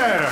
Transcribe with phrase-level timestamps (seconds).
[0.00, 0.28] večer!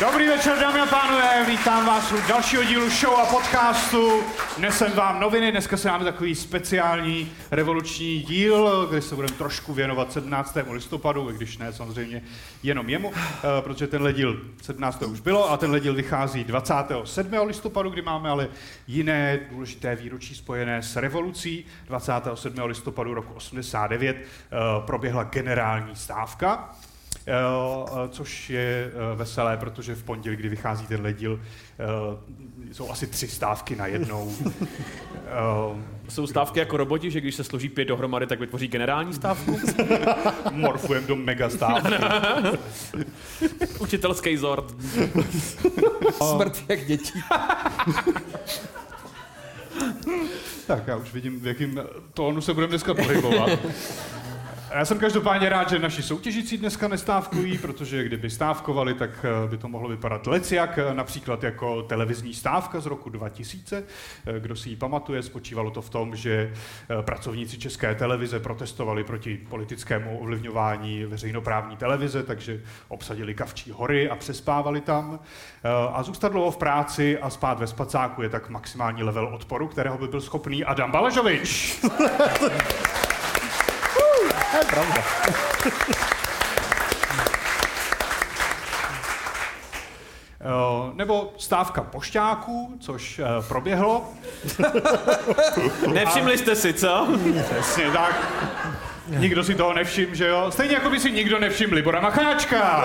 [0.00, 4.24] Dobrý večer, dámy a pánové, vítám vás u dalšího dílu show a podcastu.
[4.56, 9.74] Dnes jsem vám noviny, dneska se máme takový speciální revoluční díl, kde se budeme trošku
[9.74, 10.56] věnovat 17.
[10.70, 12.22] listopadu, i když ne samozřejmě
[12.62, 15.02] jenom jemu, eh, protože tenhle díl 17.
[15.06, 17.46] už bylo a tenhle díl vychází 27.
[17.46, 18.48] listopadu, kdy máme ale
[18.86, 21.64] jiné důležité výročí spojené s revolucí.
[21.86, 22.64] 27.
[22.64, 24.26] listopadu roku 89 eh,
[24.86, 26.76] proběhla generální stávka.
[27.26, 33.06] Eh, což je eh, veselé, protože v pondělí, kdy vychází tenhle díl, eh, jsou asi
[33.06, 34.32] tři stávky na jednou.
[36.08, 39.60] Jsou stávky jako roboti, že když se složí pět dohromady, tak vytvoří generální stávku?
[40.52, 41.94] Morfujem do mega stávky.
[43.78, 44.74] Učitelský zord.
[46.12, 47.22] Smrt jak dětí.
[50.66, 51.80] tak já už vidím, v jakým
[52.14, 53.50] tónu se budeme dneska pohybovat.
[54.74, 59.56] Já jsem každopádně rád, že naši soutěžící dneska nestávkují, protože kdyby stávkovali, tak eh, by
[59.56, 63.84] to mohlo vypadat leciak, eh, například jako televizní stávka z roku 2000.
[64.26, 66.52] Eh, kdo si ji pamatuje, spočívalo to v tom, že
[67.00, 74.80] pracovníci České televize protestovali proti politickému ovlivňování veřejnoprávní televize, takže obsadili Kavčí hory a přespávali
[74.80, 75.18] tam.
[75.92, 79.98] A zůstat dlouho v práci a spát ve spacáku je tak maximální level odporu, kterého
[79.98, 81.80] by byl schopný Adam Balažovič.
[84.52, 85.02] To je pravda.
[90.44, 94.08] Eh, nebo stávka pošťáků, což uh, proběhlo.
[95.92, 97.08] Nevšimli jste si, co?
[97.50, 98.28] Přesně tak.
[99.08, 100.50] Nikdo si toho nevšim, že jo?
[100.50, 102.84] Stejně jako by si nikdo nevšiml Libora Macháčka.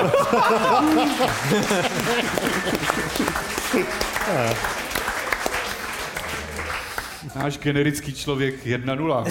[7.36, 9.24] Náš generický člověk 1.0.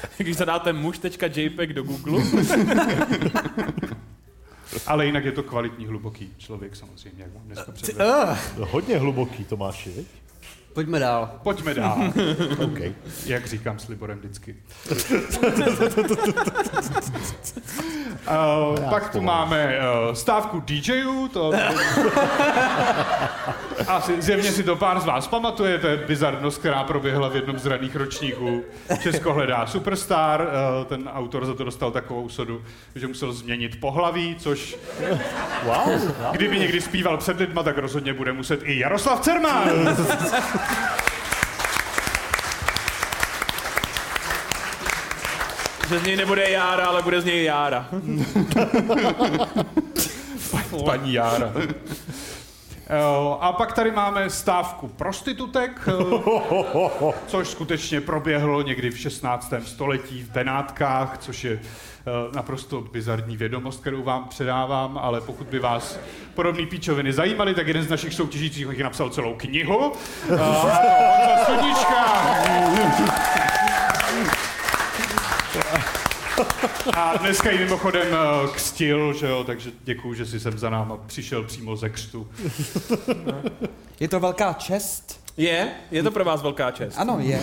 [0.18, 2.22] Když zadáte muž.jpg do Google.
[4.86, 7.72] Ale jinak je to kvalitní, hluboký člověk samozřejmě, jak vám dneska
[8.58, 10.06] uh, Hodně hluboký, Tomáši, viď?
[10.72, 11.30] Pojďme dál.
[11.42, 11.98] Pojďme dál.
[12.64, 12.94] okay.
[13.26, 14.56] Jak říkám s Liborem vždycky.
[18.30, 21.52] uh, pak tu máme uh, stávku DJů, to...
[23.88, 27.58] Asi zjevně si to pár z vás pamatuje, to je bizarnost, která proběhla v jednom
[27.58, 28.62] z raných ročníků.
[29.02, 30.48] Česko hledá superstar, uh,
[30.84, 32.62] ten autor za to dostal takovou sodu,
[32.94, 34.76] že musel změnit pohlaví, což...
[35.64, 39.70] Wow, Kdyby někdy zpíval před lidma, tak rozhodně bude muset i Jaroslav Cerman.
[45.88, 47.88] Že z něj nebude Jára, ale bude z něj Jára.
[50.84, 51.52] Paní Jára.
[53.40, 55.88] A pak tady máme stávku prostitutek,
[57.26, 59.52] což skutečně proběhlo někdy v 16.
[59.64, 61.60] století v Benátkách, což je
[62.34, 65.98] naprosto bizarní vědomost, kterou vám předávám, ale pokud by vás
[66.34, 69.92] podobné píčoviny zajímaly, tak jeden z našich soutěžících jich napsal celou knihu.
[70.28, 70.80] Honza.
[76.94, 80.96] A dneska ji mimochodem eh, křtil, že jo, takže děkuju, že jsi sem za náma
[81.06, 82.28] přišel přímo ze křtu.
[84.00, 85.20] Je to velká čest.
[85.36, 85.68] Je?
[85.90, 86.94] Je to pro vás velká čest.
[86.98, 87.40] Ano, je.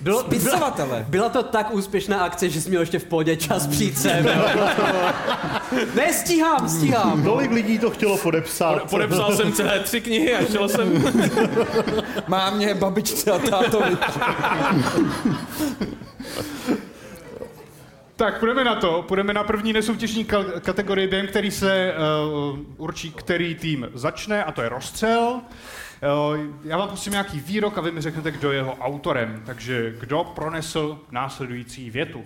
[0.00, 1.06] Bylo, Pisovatele.
[1.08, 4.24] Byla to tak úspěšná akce, že jsi měl ještě v pohodě čas přijít sem.
[5.94, 7.22] ne, stíhám, stíhám.
[7.22, 8.90] Kolik lidí to chtělo podepsat?
[8.90, 11.04] Podepsal jsem celé tři knihy a šel jsem...
[12.28, 13.96] Mámě, babičce a tátovi.
[18.22, 19.04] Tak, půjdeme na to.
[19.08, 20.26] Půjdeme na první nesoutěžní
[20.60, 21.94] kategorii, během který se
[22.52, 25.40] uh, určí, který tým začne, a to je rozstřel.
[25.40, 25.40] Uh,
[26.64, 29.42] já vám pustím nějaký výrok a vy mi řeknete, kdo je jeho autorem.
[29.46, 32.24] Takže kdo pronesl následující větu?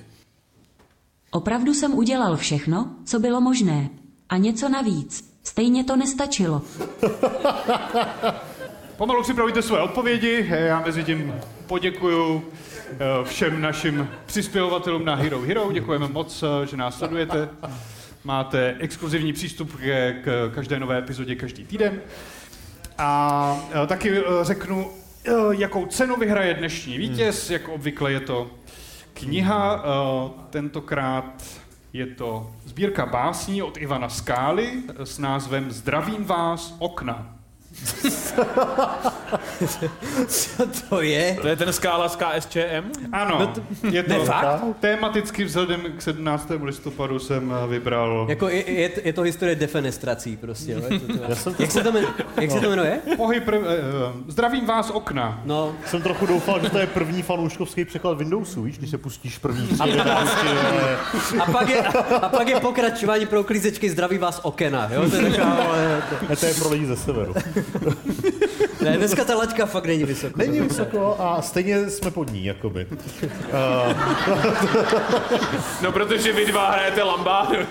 [1.31, 3.89] Opravdu jsem udělal všechno, co bylo možné.
[4.29, 5.39] A něco navíc.
[5.43, 6.63] Stejně to nestačilo.
[8.97, 11.35] Pomalu připravíte své odpovědi, já mezi tím
[11.67, 12.45] poděkuju
[12.76, 12.76] Eh,
[13.25, 15.73] všem našim přispěvatelům na Hero Hero.
[15.73, 17.49] Děkujeme moc, eh, že nás sledujete.
[18.25, 19.77] Máte exkluzivní přístup
[20.25, 22.01] k, každé nové epizodě každý týden.
[22.99, 24.91] A eh, taky řeknu,
[25.51, 27.51] jakou cenu vyhraje dnešní vítěz.
[27.51, 28.51] Jak obvykle je to
[29.15, 29.85] kniha,
[30.51, 31.45] tentokrát
[31.93, 34.73] je to sbírka básní od Ivana Skály
[35.05, 37.37] s názvem Zdravím vás, okna.
[40.29, 41.39] Co to je?
[41.43, 42.91] To je ten skála z KSČM?
[43.13, 43.53] Ano,
[43.91, 44.63] je to Ne, fakt?
[44.81, 46.51] tematicky vzhledem k 17.
[46.63, 50.73] listopadu jsem eh, vybral Jako je, je, je to historie defenestrací prostě.
[50.73, 52.15] jo, je to, to, jak, se to jmenuje?
[52.41, 53.01] jak se to jmenuje?
[53.17, 53.49] pohyb...
[53.49, 53.73] eh, eh,
[54.29, 55.41] zdravím vás okna.
[55.45, 59.39] No, Jsem trochu doufal, že to je první fanouškovský překlad Windowsu, víš, když se pustíš
[59.39, 59.93] první ale
[61.41, 61.83] a pak je,
[62.23, 65.11] a pak je pokračování pro uklízečky zdraví vás okena, jo?
[65.11, 67.35] To je taková, ale, ne, to je pro lidi ze severu.
[68.83, 70.39] ne, dneska ta laťka fakt není vysoko.
[70.39, 72.87] Není vysoko a stejně jsme pod ní, jakoby.
[75.83, 77.55] No, protože vy dva hrajete lambádu.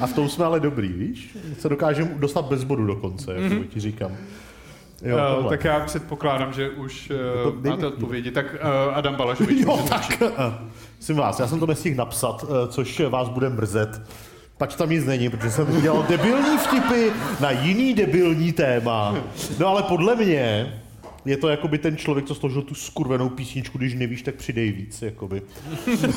[0.00, 1.36] A v tom jsme ale dobrý, víš?
[1.58, 3.64] Se dokážeme dostat bez bodu dokonce, Mhm.
[3.64, 4.16] ti říkám.
[5.02, 7.12] Jo, Uh, tak já předpokládám, že už
[7.42, 8.30] To uh, máte odpovědi.
[8.30, 10.22] Tak uh, Adam Balašovič, Jo, tak.
[11.00, 14.02] Jsem vás, já jsem to nestihl napsat, eh, což vás bude mrzet.
[14.60, 17.10] Pač tam nic není, protože jsem udělal debilní vtipy
[17.40, 19.16] na jiný debilní téma.
[19.58, 20.72] No ale podle mě
[21.24, 25.02] je to jakoby ten člověk, co složil tu skurvenou písničku, když nevíš, tak přidej víc,
[25.02, 25.42] jakoby.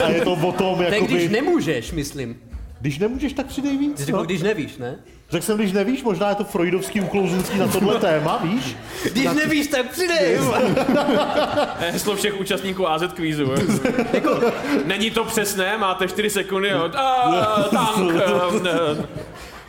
[0.03, 1.13] A je to o tom, jakoby...
[1.13, 2.35] když nemůžeš, myslím.
[2.83, 3.97] Když nemůžeš, tak přidej víc.
[3.99, 4.23] Jsi řekl, No.
[4.23, 4.95] když nevíš, ne?
[5.29, 8.75] Řekl jsem, když nevíš, možná je to freudovský uklouznutí na tohle téma, víš?
[9.11, 10.39] Když nevíš, tak přidej.
[11.79, 13.51] Heslo všech účastníků AZ kvízu.
[14.13, 14.39] Jako,
[14.85, 16.69] Není to přesné, máte 4 sekundy.
[16.69, 16.89] Jo.
[16.95, 18.11] A, tank,
[18.65, 19.07] eh,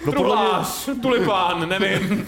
[0.07, 2.27] No truhlář, tulipán, nevím.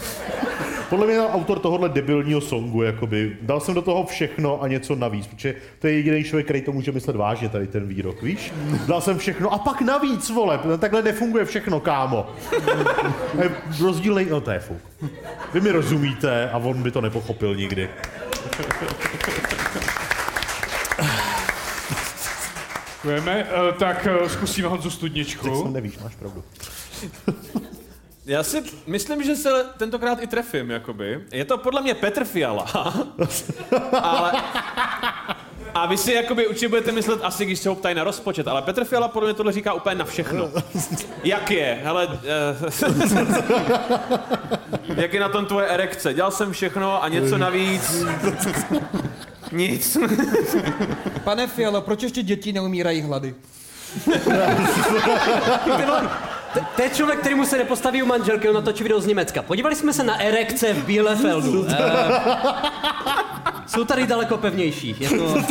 [0.90, 5.26] Podle mě autor tohohle debilního songu, jakoby, dal jsem do toho všechno a něco navíc,
[5.26, 8.52] protože to je jediný člověk, který to může myslet vážně, tady ten výrok, víš?
[8.86, 12.26] Dal jsem všechno a pak navíc, vole, takhle nefunguje všechno, kámo.
[13.42, 13.50] Je
[13.80, 15.10] Rozdílnej, no to je fuk.
[15.54, 17.88] Vy mi rozumíte a on by to nepochopil nikdy.
[23.06, 23.44] Děkujeme.
[23.44, 25.62] Uh, tak uh, zkusíme Honzu Tak Studničku.
[25.62, 26.44] jsem nevíš, máš pravdu.
[28.26, 31.24] Já si myslím, že se tentokrát i trefím, jakoby.
[31.32, 32.66] Je to podle mě Petr Fiala.
[34.02, 34.32] ale...
[35.74, 38.62] A vy si jakoby určitě budete myslet asi, když se ho ptají na rozpočet, ale
[38.62, 40.50] Petr Fiala podle mě tohle říká úplně na všechno.
[41.24, 41.80] Jak je?
[41.82, 42.14] Hele, uh,
[44.96, 46.14] jak je na tom tvoje erekce?
[46.14, 48.04] Dělal jsem všechno a něco navíc.
[49.52, 49.96] Nic.
[51.24, 53.34] Pane Fialo, proč ještě děti neumírají hlady?
[56.76, 59.42] To je člověk, který mu se nepostaví u manželky, on natočí video z Německa.
[59.42, 61.66] Podívali jsme se na erekce v Bielefeldu.
[61.68, 61.76] Eh,
[63.66, 64.96] jsou tady daleko pevnější.
[65.00, 65.42] Je to...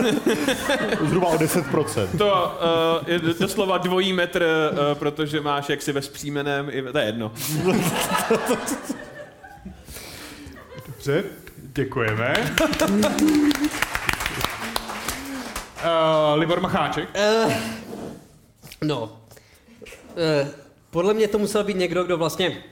[1.06, 2.08] Zhruba o 10%.
[2.18, 2.58] To
[3.04, 7.32] uh, je doslova dvojí metr, uh, protože máš jaksi ve vzpřímeném, i, to je jedno.
[10.88, 11.24] Dobře,
[11.56, 12.34] děkujeme.
[15.86, 17.10] Uh, Libor Macháček.
[17.14, 17.62] Eh,
[18.82, 19.22] no.
[20.18, 20.65] Eh,
[20.96, 22.64] podle mě to musel být někdo, kdo vlastně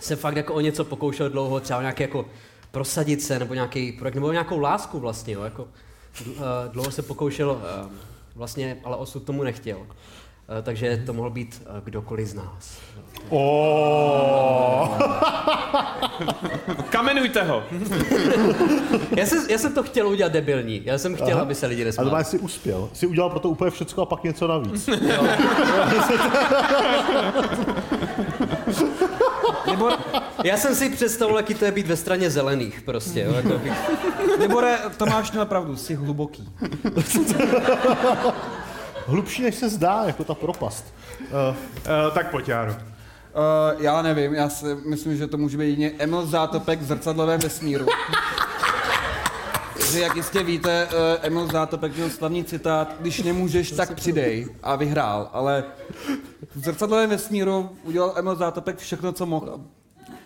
[0.00, 2.26] se fakt jako o něco pokoušel dlouho, třeba nějaký jako
[2.70, 6.34] prosadit se, nebo nějaký projekt, nebo nějakou lásku vlastně, jo, jako uh,
[6.72, 7.92] dlouho se pokoušel, uh,
[8.34, 9.78] vlastně, ale osud tomu nechtěl.
[9.78, 9.86] Uh,
[10.62, 12.78] takže to mohl být kdokoliv z nás.
[13.30, 14.88] Oh.
[16.90, 17.62] Kamenujte ho.
[19.16, 21.84] Já jsem, já jsem to chtěl udělat debilní, já jsem chtěl, aby se lidi A
[21.84, 22.10] to nesmáli.
[22.10, 22.88] máš si uspěl.
[22.92, 24.88] Jsi udělal pro to úplně všecko a pak něco navíc.
[29.66, 29.90] Nebo,
[30.44, 33.72] já jsem si představoval, jaký to je být ve straně zelených prostě, jo, jako bych,
[34.38, 36.48] Nebore, Tomáš měl pravdu, jsi hluboký.
[39.06, 40.84] Hlubší, než se zdá, jako ta propast.
[41.20, 41.56] Uh,
[42.08, 42.74] Uh, tak pojď, Járo.
[43.34, 47.40] Uh, já nevím, já si myslím, že to může být jedině Emil Zátopek v zrcadlovém
[47.40, 47.86] vesmíru.
[49.90, 50.92] že jak jistě víte, uh,
[51.22, 55.64] Emil Zátopek měl slavný citát, když nemůžeš, tak přidej a vyhrál, ale
[56.54, 59.60] v zrcadlovém vesmíru udělal Emil Zátopek všechno, co mohl.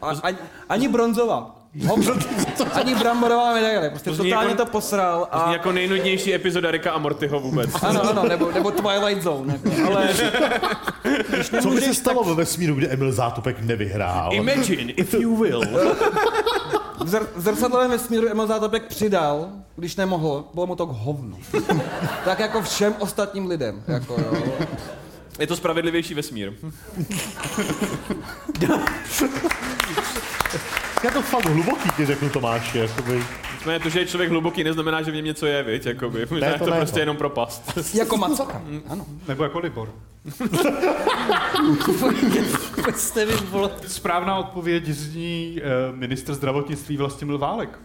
[0.03, 1.58] A, ani, ani bronzová.
[2.73, 3.91] Ani bramborová medaile.
[3.91, 5.29] Prostě To zní totálně jako- to posral.
[5.31, 5.53] A...
[5.53, 7.71] Jako nejnudnější epizoda Rika a Mortyho vůbec.
[7.83, 9.61] ano, ano, nebo, nebo Twilight Zone.
[9.65, 9.87] Jako.
[9.97, 10.09] Ale
[11.63, 14.33] co by se stalo ve vesmíru, kde Emil Zátopek nevyhrál?
[14.35, 15.61] Imagine, if you will.
[16.99, 21.39] v, zr- v zrcadlovém vesmíru Emil Zátopek přidal, když nemohl, bylo mu to k hovnu.
[22.25, 23.83] tak jako všem ostatním lidem.
[23.89, 24.53] Jako, jo.
[25.39, 26.53] Je to spravedlivější vesmír.
[31.05, 33.25] Je to fakt hluboký, ty řeknu Tomáši, jakoby.
[33.55, 36.27] Nicméně to, že je člověk hluboký, neznamená, že v něm něco je, viď, jakoby.
[36.41, 37.01] Ne, je to to ne, prostě to.
[37.01, 37.79] jenom propast.
[37.95, 38.63] Jako macocha.
[38.89, 39.07] Ano.
[39.29, 39.93] Nebo jako Libor.
[43.51, 43.71] vole.
[43.87, 47.79] Správná odpověď zní uh, ministr zdravotnictví Vlastimil Válek.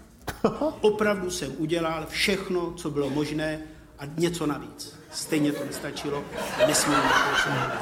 [0.81, 3.59] Opravdu jsem udělal všechno, co bylo možné
[3.99, 5.02] a něco navíc.
[5.13, 6.23] Stejně to nestačilo,
[6.67, 7.81] nesmím na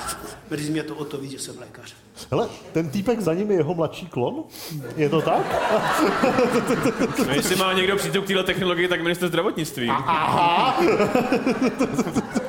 [0.49, 1.93] Mrzí mě to o to víc, že jsem lékař.
[2.31, 4.43] Hele, ten týpek za ním je jeho mladší klon?
[4.95, 5.41] Je to tak?
[7.27, 9.91] No, jestli má někdo přístup k této technologii, tak minister zdravotnictví.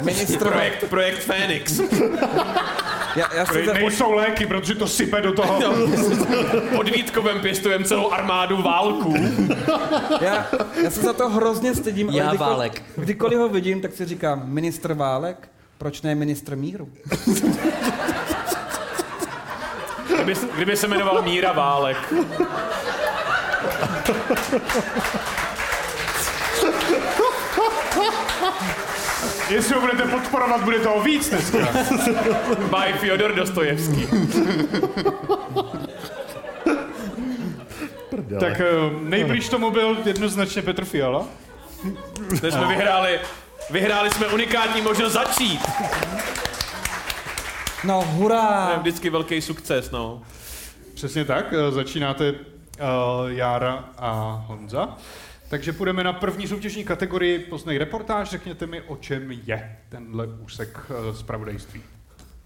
[0.01, 0.39] Ministr...
[0.39, 1.81] Projekt, projekt Phoenix.
[3.17, 3.73] Já, já se za...
[3.73, 5.61] Nejsou léky, protože to sype do toho.
[6.77, 9.15] Pod Vítkovem pěstujeme celou armádu válků.
[10.21, 10.47] Já,
[10.83, 12.09] já se za to hrozně stydím.
[12.11, 12.83] Já kdykoliv- Válek.
[12.97, 16.89] Kdykoliv ho vidím, tak si říkám, ministr Válek, proč ne ministr míru?
[20.15, 21.97] Kdyby, kdyby se jmenoval Míra Válek.
[29.51, 31.59] Jestli ho budete podporovat, bude toho víc dneska.
[32.59, 34.09] By Fyodor Dostojevský.
[38.41, 38.65] Tak eh,
[39.03, 41.25] nejblíž tomu byl jednoznačně Petr Fiala.
[42.41, 43.21] Teď jsme vyhráli,
[43.71, 45.61] vyhráli jsme unikátní možnost začít.
[47.85, 48.77] No, To je hurá!
[48.77, 50.23] vždycky velký sukces, no.
[50.95, 52.37] Přesně tak, eh, začínáte uh,
[53.27, 54.11] Jára a
[54.47, 54.89] Honza.
[55.53, 58.31] Takže půjdeme na první soutěžní kategorii Poznej reportáž.
[58.31, 61.83] Řekněte mi, o čem je tenhle úsek uh, zpravodajství.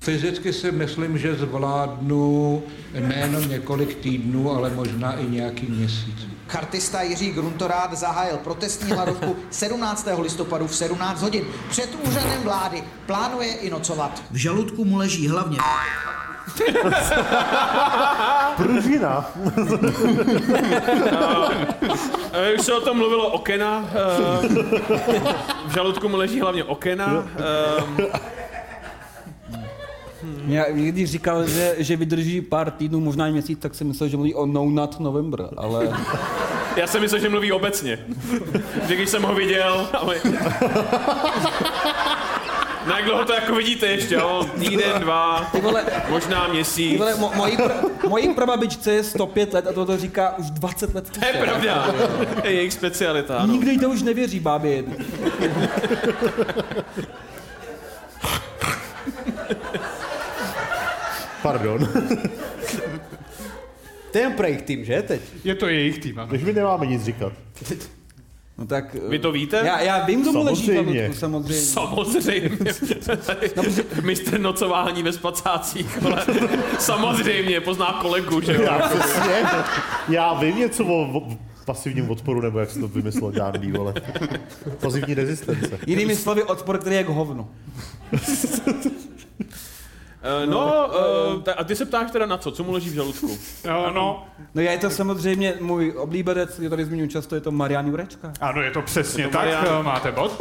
[0.01, 2.63] Fyzicky si myslím, že zvládnu
[3.01, 6.27] nejenom několik týdnů, ale možná i nějaký měsíc.
[6.49, 10.09] Chartista Jiří Gruntorát zahájil protestní hladovku 17.
[10.19, 11.45] listopadu v 17 hodin.
[11.71, 14.23] Před úřadem vlády plánuje i nocovat.
[14.31, 15.59] V žaludku mu leží hlavně
[18.57, 19.31] Pružina.
[22.33, 23.85] E, už se o tom mluvilo okena.
[23.93, 24.49] E,
[25.69, 27.25] v žaludku mu leží hlavně okena.
[27.39, 27.43] E,
[30.47, 34.17] Já, když říkal, že, že vydrží pár týdnů, možná i měsíc, tak jsem myslel, že
[34.17, 35.89] mluví o No Nut November, ale...
[36.77, 37.99] já jsem myslel, že mluví obecně.
[38.89, 40.17] Že když jsem ho viděl, ale...
[42.87, 44.47] Na jak dlouho to jako vidíte ještě, jo?
[44.59, 46.99] Týden, dva, Ty vole, možná ty měsíc.
[46.99, 50.95] vole mo, mojí, pr- mojí prababičce je 105 let a to to říká už 20
[50.95, 51.11] let.
[51.21, 51.95] To je pravda.
[52.41, 53.53] To je jejich specialita, ano.
[53.53, 54.85] Nikdo jí to už nevěří, bábě.
[61.43, 61.89] Pardon.
[64.13, 65.21] To je jen pro jejich tým, že teď?
[65.45, 66.29] Je to jejich tým, ano.
[66.29, 67.33] Když mi nemáme nic říkat.
[68.59, 68.97] No tak...
[69.09, 69.63] Vy to víte?
[69.65, 71.15] Já, já vím, kdo mu leží v Samozřejmě.
[71.15, 71.55] samozřejmě.
[71.55, 72.51] Samozřejmě.
[74.03, 76.25] Mistr nocování ve spacácích, ale
[76.79, 78.63] samozřejmě, pozná kolegu, že jo?
[78.63, 78.91] Já.
[80.09, 81.29] Já vím něco o, o
[81.65, 83.95] pasivním odporu, nebo jak se to vymyslel žádný, vole.
[84.81, 85.79] Pasivní rezistence.
[85.87, 87.49] Jinými slovy, odpor, který je k hovnu.
[90.43, 90.91] Eh, No,
[91.43, 92.51] ta- a ty se ptáš teda na co?
[92.51, 93.39] Co mu leží v žaludku?
[93.67, 97.51] No, no, No já je to samozřejmě můj oblíbenec, je tady zmiňuji často, je to
[97.51, 98.33] Marian Jurečka.
[98.41, 99.85] ano, je to přesně Je to tak, Marian.
[99.85, 100.39] máte bod.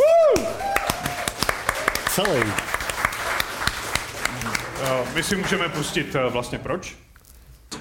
[2.09, 2.43] Celý.
[4.83, 6.95] Eh, My si můžeme pustit eh, vlastně proč.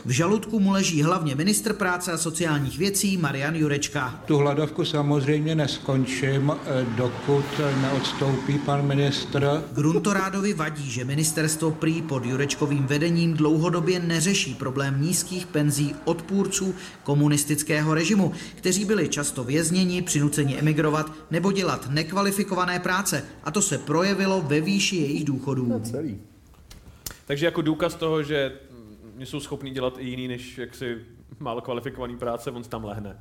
[0.07, 4.21] V žaludku mu leží hlavně ministr práce a sociálních věcí Marian Jurečka.
[4.27, 7.45] Tu hladovku samozřejmě neskončím, eh, dokud
[7.83, 9.65] neodstoupí pan ministr.
[9.73, 17.95] Gruntorádovi vadí, že ministerstvo prý pod Jurečkovým vedením dlouhodobě neřeší problém nízkých penzí odpůrců komunistického
[17.95, 23.25] režimu, kteří byli často vězněni, přinuceni emigrovat nebo dělat nekvalifikované práce.
[23.45, 25.81] A to se projevilo ve výši jejich důchodů.
[25.91, 26.19] Celý.
[27.27, 28.53] Takže jako důkaz toho, že
[29.19, 30.99] jsou schopní dělat i jiný než jaksi
[31.39, 33.19] málo kvalifikovaný práce, on tam lehne.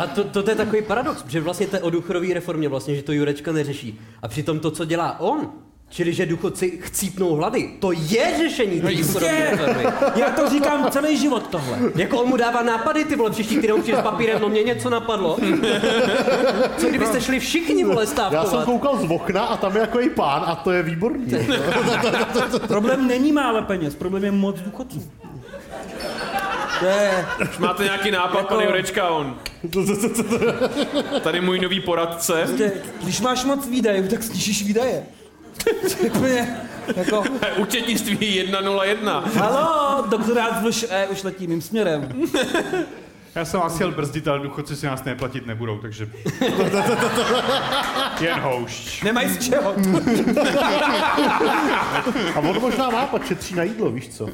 [0.00, 2.94] A to, to, to je takový paradox, že vlastně to je o důchodové reformě vlastně,
[2.94, 4.00] že to Jurečka neřeší.
[4.22, 5.52] A přitom to, co dělá on,
[5.90, 9.84] čili že důchodci chcípnou hlady, to je řešení té důchodové reformy.
[10.16, 11.78] Já to říkám celý život tohle.
[11.96, 14.90] Jako on mu dává nápady, ty vole, příští týden přijde s papírem, no mě něco
[14.90, 15.38] napadlo.
[16.76, 18.64] Co kdybyste šli všichni, vole, Já jsem stávkovat?
[18.64, 21.26] koukal z okna a tam je jako i pán a to je výborný.
[22.68, 25.02] Problém není málo peněz, problém je moc důchodců.
[26.82, 29.36] Je, Už máte nějaký nápad, Jako- pane Jurečka, on.
[31.22, 32.42] Tady můj nový poradce.
[32.46, 35.02] prostě, když máš moc výdajů, tak snížíš výdaje.
[36.06, 36.60] Úplně,
[36.96, 37.24] jako,
[37.58, 39.20] Účetnictví 101.
[39.20, 42.08] halo, doktorát už, eh, už letí mým směrem.
[43.34, 46.08] Já jsem vás chtěl brzdit, ale důchodci si nás neplatit nebudou, takže...
[48.20, 49.02] Jen houšť.
[49.02, 49.74] Nemají z čeho.
[52.34, 54.28] A on možná nápad šetří na jídlo, víš co?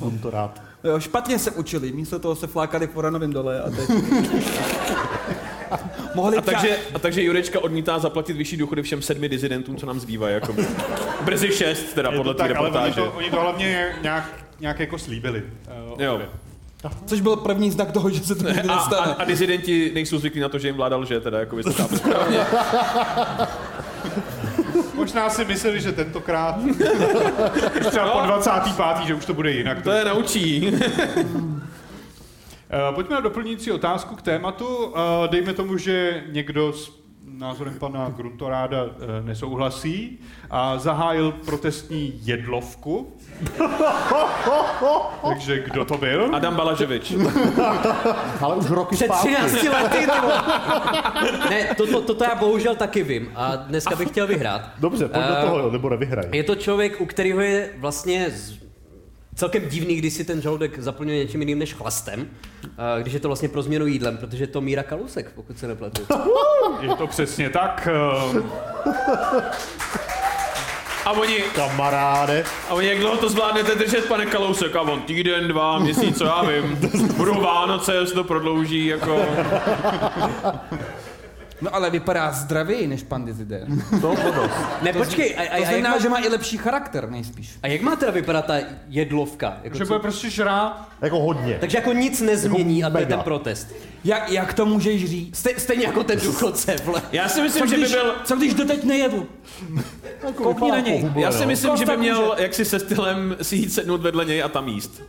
[0.00, 0.62] On to rád.
[0.84, 3.90] Jo, špatně se učili, místo toho se flákali po ranovém dole a teď...
[6.14, 10.00] Mohli A takže, a takže Jurečka odmítá zaplatit vyšší důchody všem sedmi dizidentům, co nám
[10.00, 10.34] zbývají.
[10.34, 10.54] Jako
[11.24, 12.94] brzy šest, teda podle té tak, ale oni reportáže.
[13.00, 14.24] to, oni to hlavně nějak,
[14.60, 15.42] nějak jako slíbili.
[15.94, 16.20] Uh, Jo.
[17.06, 19.14] Což byl první znak toho, že se to nikdy A, a, nestane.
[19.18, 21.96] a disidenti nejsou zvyklí na to, že jim vláda lže, teda jako vy to chápu
[21.96, 22.38] správně.
[24.94, 26.58] Možná si mysleli, že tentokrát,
[27.90, 29.06] třeba po 25.
[29.06, 29.82] že už to bude jinak.
[29.82, 30.72] To je naučí.
[32.72, 34.94] Eh, Pojďme na doplňující otázku k tématu.
[34.96, 40.18] Eh, Dejme tomu, že někdo s názorem pana Gruntoráda eh, nesouhlasí
[40.50, 43.12] a zahájil protestní jedlovku.
[45.28, 46.36] Takže kdo to byl?
[46.36, 47.12] Adam Balaževič.
[48.40, 49.28] Ale už roky Před zpátky.
[49.34, 50.06] 13 lety.
[51.50, 54.62] Ne, to, to, toto já bohužel taky vím a dneska bych chtěl vyhrát.
[54.78, 56.24] Dobře, pojď do toho, nebo nevyhraj.
[56.32, 58.58] Je to člověk, u kterého je vlastně z...
[59.40, 62.28] celkem divný, když si ten žaludek zaplňuje něčím jiným než chlastem,
[62.64, 65.66] eh, když je to vlastně pro změnu jídlem, protože je to Míra Kalusek, pokud se
[65.68, 66.02] nepletu.
[66.80, 67.88] Je to přesně tak.
[67.90, 68.42] eh,
[71.04, 72.44] A oni, Kamaráde.
[72.68, 74.76] a oni, jak dlouho to zvládnete držet, pane Kalousek?
[74.76, 76.78] A on týden, dva, měsíc, co já vím.
[77.16, 79.20] Budou Vánoce, se to prodlouží, jako...
[81.60, 83.66] No ale vypadá zdravěji než pan Dizide.
[83.90, 84.50] To to dost.
[84.82, 87.50] Ne, počkej, a, a, To a, jak znamená, má, že má i lepší charakter nejspíš.
[87.62, 88.54] a jak má teda vypadat ta
[88.88, 89.56] jedlovka?
[89.62, 90.88] Jako Že co, bude prostě žrát.
[91.02, 91.56] Jako hodně.
[91.60, 93.74] takže jako nic nezmění a to je ten protest.
[94.04, 95.36] Jak, jak to můžeš říct?
[95.38, 97.02] Ste, stejně jako ten důchodce, vole.
[97.12, 98.14] Já si Co myslím, že by když, byl...
[98.24, 99.24] co když doteď nejedl?
[100.34, 101.10] Koukni na něj.
[101.16, 104.42] Já si myslím, že by měl jak si se stylem si jít sednout vedle něj
[104.42, 105.02] a tam jíst.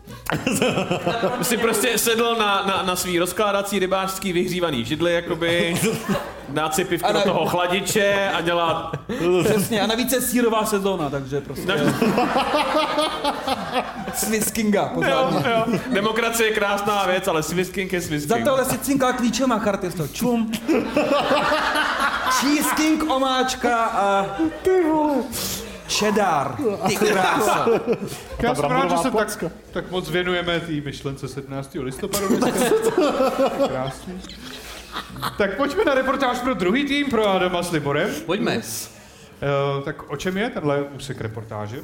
[1.41, 5.75] si prostě sedl na, na, na svý rozkládací rybářský vyhřívaný židli, jakoby
[6.49, 8.91] dát si pivko A do na- toho chladiče a dělat...
[9.43, 11.73] Přesně, a navíc je sírová sezóna, takže prostě...
[14.15, 15.43] Swiss Kinga, Jo, pořádně.
[15.51, 15.79] jo.
[15.93, 18.45] Demokracie je krásná věc, ale Swisking je Za Swisking.
[18.45, 20.07] tohle si cinkal klíčem a karty z toho.
[20.07, 20.51] Čum.
[22.29, 24.25] Cheese King, omáčka a...
[24.61, 25.23] Ty vole.
[25.87, 26.57] Cheddar.
[26.87, 27.67] Ty krása.
[28.43, 31.77] Já jsem rád, že se tak, tak moc věnujeme té myšlence 17.
[31.79, 32.75] listopadu dneska.
[33.67, 34.21] Krásný.
[35.37, 38.09] Tak pojďme na reportáž pro druhý tým, pro Adama s Liborem.
[38.25, 38.57] Pojďme.
[38.57, 41.79] Uh, tak o čem je tenhle úsek reportáže?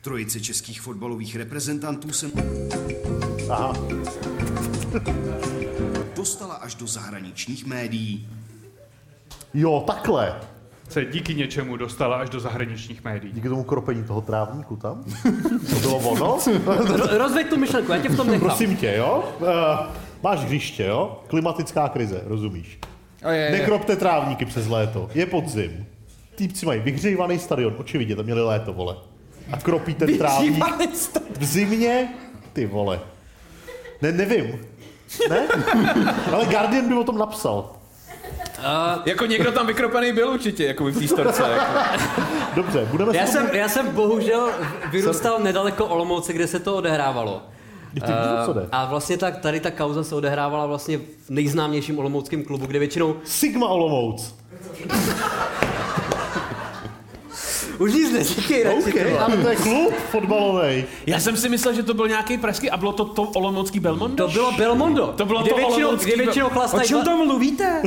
[0.00, 2.30] Trojice českých fotbalových reprezentantů se
[3.50, 3.72] Aha.
[6.28, 8.28] Dostala až do zahraničních médií.
[9.54, 10.36] Jo, takhle.
[10.88, 13.32] Se díky něčemu dostala až do zahraničních médií.
[13.32, 15.04] Díky tomu kropení toho trávníku tam.
[15.70, 16.36] To bylo ono.
[16.66, 18.48] Ro- rozveď tu myšlenku, já tě v tom nechám.
[18.48, 19.34] Prosím tě, jo?
[19.40, 19.46] Uh,
[20.22, 21.20] máš hřiště, jo?
[21.26, 22.78] Klimatická krize, rozumíš?
[23.22, 23.50] A je, je.
[23.50, 25.10] Nekropte trávníky přes léto.
[25.14, 25.86] Je podzim.
[26.34, 28.96] Týpci mají vyhřívaný stadion, očividně, tam měli léto, vole.
[29.52, 30.64] A kropí ten trávník
[31.38, 32.08] v zimě,
[32.52, 33.00] ty vole.
[34.02, 34.58] Ne, nevím.
[35.30, 35.48] Ne?
[36.32, 37.70] Ale Guardian by o tom napsal.
[39.06, 41.42] Jako někdo tam vykropený byl určitě, jako v té storce.
[41.42, 41.64] Jako.
[42.56, 44.50] Dobře, budeme Já se jsem, já jsem bohužel
[44.90, 47.42] vyrůstal nedaleko Olomouce, kde se to odehrávalo.
[48.02, 52.78] Eh, a vlastně tak, tady ta kauza se odehrávala vlastně v nejznámějším olomouckém klubu, kde
[52.78, 54.34] většinou Sigma Olomouc.
[57.78, 59.18] Už nic neříkej, radši, OK, ty vole.
[59.18, 60.84] ale to je klub fotbalový.
[61.06, 64.26] Já jsem si myslel, že to byl nějaký pražský a bylo to to olomoucký Belmondo?
[64.26, 65.06] To bylo Belmondo.
[65.16, 67.82] To bylo kde to většinou, olomoucký kde většinou O chlastají čem dva- tam mluvíte?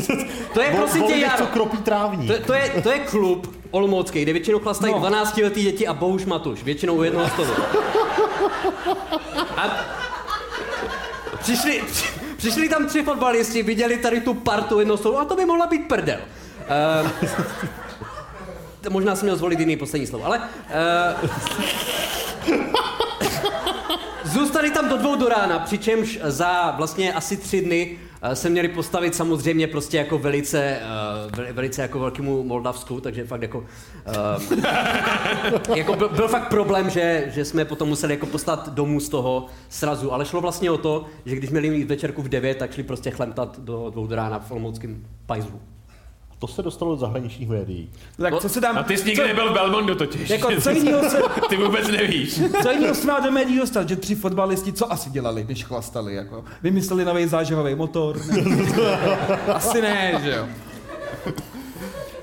[0.53, 1.45] To je prosím tě, Jaro.
[1.47, 2.31] kropí trávník.
[2.37, 4.99] To, to, je, to je klub olomoucký, kde většinou chlastají No.
[4.99, 6.63] 12 letý děti a Bohuš Matuš.
[6.63, 7.49] Většinou u jednoho stolu.
[9.57, 9.77] A
[11.39, 12.05] přišli, při,
[12.37, 15.87] přišli tam tři fotbalisti, viděli tady tu partu jednoho stolu a to by mohla být
[15.87, 16.17] prdel.
[17.01, 17.29] Uh,
[18.89, 20.41] možná jsem měl zvolit jiný poslední slovo, ale...
[21.21, 21.29] Uh,
[24.23, 28.67] Zůstali tam do dvou do rána, přičemž za vlastně asi tři dny eh, se měli
[28.67, 30.79] postavit samozřejmě prostě jako velice,
[31.31, 33.65] veli- velice jako velkému Moldavsku, takže fakt jako,
[34.05, 39.09] eh, jako byl, byl fakt problém, že, že jsme potom museli jako poslat domů z
[39.09, 42.73] toho srazu, ale šlo vlastně o to, že když měli mít večerku v 9, tak
[42.73, 45.61] šli prostě chlemtat do dvou do rána v olomouckém pajzlu.
[46.41, 47.89] To se dostalo do zahraničních médií.
[48.17, 48.77] Tak co se tam...
[48.77, 50.29] A ty jsi nikdy nebyl v Belmondo totiž.
[50.29, 52.41] Jako, co jinýho se, Ty vůbec nevíš.
[52.63, 56.15] co jinýho se má do médií dostat, že tři fotbalisti co asi dělali, když chlastali,
[56.15, 56.43] jako?
[56.63, 58.17] Vymysleli nový záživový motor?
[59.53, 60.47] asi ne, že jo?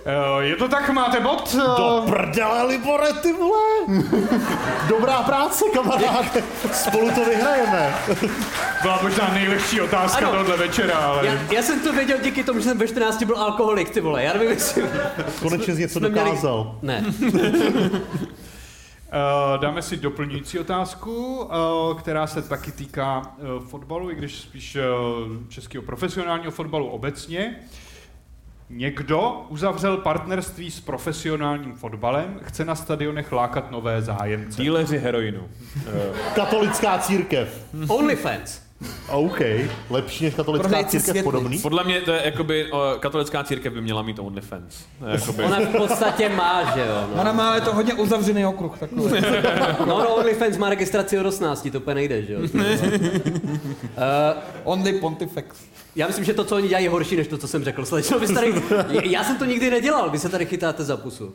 [0.08, 1.54] Uh, je to tak, máte bod?
[1.76, 3.60] Do Uh, prdele, Libore, ty vole!
[4.88, 6.42] Dobrá práce, kamaráde.
[6.72, 7.94] Spolu to vyhrajeme.
[8.82, 10.38] byla možná nejlehčí otázka Ano.
[10.38, 11.26] tohle večera, ale...
[11.26, 14.24] Já, já jsem to věděl díky tomu, že jsem ve 14 byl alkoholik, ty vole,
[14.24, 14.84] já nevím, jestli...
[15.42, 16.78] Konečně jsi něco jsme měli- dokázal.
[16.82, 17.04] Ne.
[17.08, 17.12] Uh,
[19.60, 23.22] dáme si doplňující otázku, uh, která se taky týká
[23.58, 24.82] uh, fotbalu, i když spíš uh,
[25.48, 27.56] českého profesionálního fotbalu obecně.
[28.70, 34.62] Někdo uzavřel partnerství s profesionálním fotbalem, chce na stadionech lákat nové zájemce.
[34.62, 35.48] Díleři heroinu.
[36.34, 37.66] Katolická církev.
[37.88, 38.67] OnlyFans.
[39.10, 39.40] OK,
[39.90, 41.24] lepší než katolická Prodejci církev světlic.
[41.24, 41.58] podobný.
[41.58, 44.84] Podle mě to je jakoby, o, katolická církev by měla mít OnlyFans.
[45.12, 47.06] Jakoby, Ona v podstatě má, že jo.
[47.14, 49.02] No, Ona má ale to hodně uzavřený okruh takový.
[49.80, 52.40] no, no OnlyFans má registraci od 18, to úplně nejde, že jo.
[52.40, 52.62] Uh,
[54.64, 55.56] Only Pontifex.
[55.96, 57.84] já myslím, že to, co oni dělají, je horší, než to, co jsem řekl.
[57.84, 58.52] Slečno, vy jste tady,
[59.10, 61.34] já jsem to nikdy nedělal, vy se tady chytáte za pusu.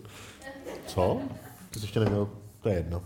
[0.88, 1.22] Co?
[1.70, 2.30] Ty jsi ještě neměl,
[2.62, 3.02] to je jedno.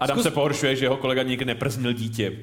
[0.00, 2.32] Adam se pohoršuje, že jeho kolega nikdy neprznil dítě.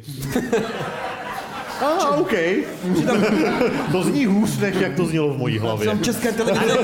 [1.82, 2.32] A, ah, OK.
[3.92, 5.96] to zní hůř, než jak to znělo v mojí hlavě.
[5.96, 6.74] V české televizi,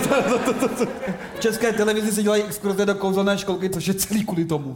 [1.35, 4.75] v české televizi se dělají exkurze do kouzelné školky, což je celý kvůli tomu.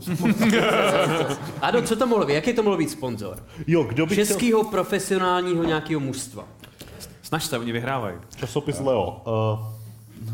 [1.62, 2.34] Ado, co to mohlo být?
[2.34, 3.44] Jaký to mohlo být sponzor?
[3.68, 4.26] Jo, kdo by chtěl...
[4.26, 6.44] Českého profesionálního nějakého mužstva.
[7.22, 8.16] Snaž se, oni vyhrávají.
[8.36, 9.22] Časopis Leo.
[9.28, 10.34] Uh,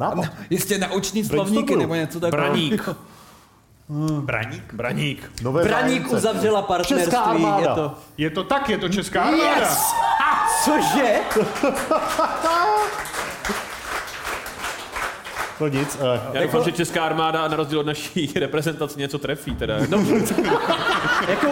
[0.00, 0.32] nápad.
[0.50, 2.48] Jistě nauční slovníky nebo něco takového.
[2.48, 2.88] Braník.
[4.20, 4.74] Braník?
[4.74, 5.30] Braník.
[5.42, 6.16] Nové Braník zájemce.
[6.16, 7.68] uzavřela Česká partnerství, armáda.
[7.68, 7.94] je to...
[8.18, 9.60] Je to tak, je to česká armáda.
[9.60, 9.92] Yes!
[10.64, 11.14] Cože?
[15.60, 19.54] No nic, uh, Já doufám, že česká armáda na rozdíl od naší reprezentace něco trefí
[19.54, 19.74] teda.
[19.88, 19.98] No,
[21.28, 21.46] Jako,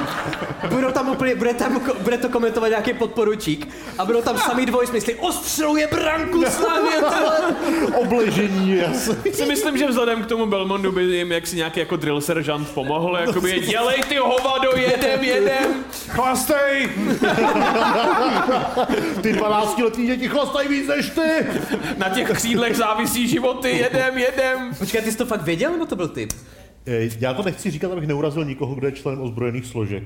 [0.68, 4.86] budou tam úplně, bude, tam, bude to komentovat nějaký podporučík a budou tam sami dvoj
[4.86, 5.14] smysly.
[5.14, 7.02] Ostřeluje branku Slavě,
[7.94, 9.32] obležení, jasně.
[9.32, 13.16] si myslím, že vzhledem k tomu Belmondu by jim jaksi nějaký jako drill seržant pomohl,
[13.16, 15.84] jakoby dělej ty hovado, jedem, jedem.
[16.08, 16.90] Chlastej!
[19.22, 21.46] Ty 12 letý děti chlastají víc než ty.
[21.96, 24.74] Na těch křídlech závisí životy, jedem, jedem.
[24.78, 26.32] Počkej, ty jsi to fakt věděl, nebo to byl typ?
[26.86, 30.02] Eh, Já to nechci říkat, abych neurazil nikoho, kdo je členem ozbrojených složek.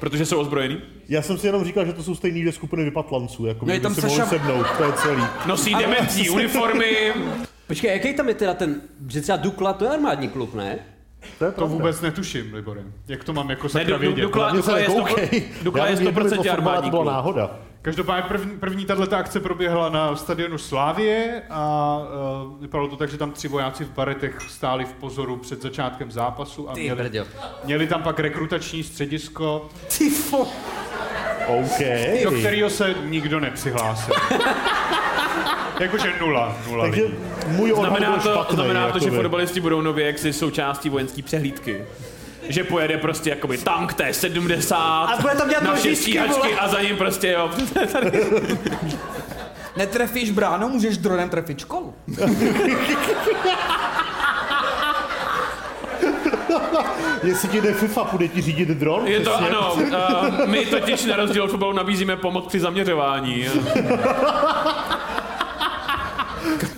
[0.00, 0.78] Protože jsou ozbrojený.
[1.08, 3.78] Já jsem si jenom říkal, že to jsou stejné dvě skupiny vypatlanců, jako No, je
[3.78, 5.22] by tam si Saša- mohli sednout, to je celý.
[5.46, 6.96] Nosí dementní uniformy.
[7.66, 10.78] Počkej, jaký tam je teda ten, že třeba Dukla, to je armádní klub, ne?
[11.38, 11.74] To je To pravda.
[11.74, 12.80] vůbec netuším, Libore.
[13.08, 14.20] Jak to mám jako sakra vědět?
[14.22, 15.44] Dukla, Dukla, je sto, nekoukej.
[15.62, 17.50] Dukla je Já vím, jednou mi 100% to furt armádní byla náhoda.
[17.82, 21.98] Každopádně první, první tato akce proběhla na stadionu Slávie a
[22.46, 26.10] uh, vypadalo to tak, že tam tři vojáci v baretech stáli v pozoru před začátkem
[26.10, 27.24] zápasu a Ty měli, brďo.
[27.64, 30.38] měli tam pak rekrutační středisko, Ty fo...
[31.46, 31.78] OK.
[32.24, 34.14] do kterého se nikdo nepřihlásil.
[35.80, 37.14] Jakože nula, nula Takže lidí.
[37.46, 39.22] můj odhad Znamená byl to, špatný, znamená to že jakoby.
[39.22, 41.84] fotbalisti budou nově jaksi součástí vojenské přehlídky.
[42.48, 46.96] Že pojede prostě jakoby tank T-70 A bude tam dělat na stíhačky a za ním
[46.96, 47.50] prostě jo.
[49.76, 51.94] Netrefíš bránu, můžeš dronem trefit školu.
[57.22, 59.06] Jestli ti jde FIFA, bude ti řídit dron?
[59.06, 59.48] Je to přesně.
[59.48, 59.72] ano.
[59.74, 63.46] Uh, my totiž na rozdíl od fotbalu nabízíme pomoc při zaměřování.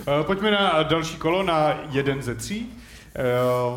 [0.07, 2.73] Uh, pojďme na další kolo, na jeden ze tří.